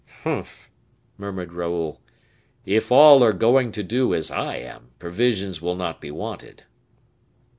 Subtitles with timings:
[0.23, 0.67] "Humph!"
[1.15, 2.01] murmured Raoul;
[2.65, 6.63] "if all are going to do as I am, provisions will not be wanted."